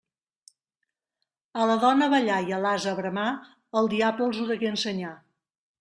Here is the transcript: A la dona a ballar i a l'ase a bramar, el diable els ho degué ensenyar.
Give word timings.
A 1.61 1.67
la 1.73 1.77
dona 1.85 2.07
a 2.09 2.13
ballar 2.15 2.41
i 2.49 2.57
a 2.59 2.61
l'ase 2.65 2.91
a 2.93 2.97
bramar, 3.03 3.29
el 3.83 3.95
diable 3.97 4.31
els 4.31 4.43
ho 4.47 4.53
degué 4.55 4.73
ensenyar. 4.77 5.19